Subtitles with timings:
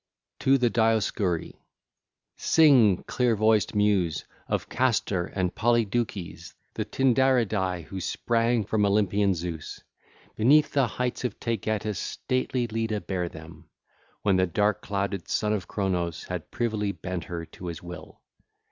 [0.01, 0.43] XVII.
[0.53, 1.51] TO THE DIOSCURI (ll.
[1.51, 1.59] 1 4)
[2.35, 9.83] Sing, clear voiced Muse, of Castor and Polydeuces, the Tyndaridae, who sprang from Olympian Zeus.
[10.35, 13.65] Beneath the heights of Taygetus stately Leda bare them,
[14.23, 18.05] when the dark clouded Son of Cronos had privily bent her to his will.
[18.21, 18.21] (l.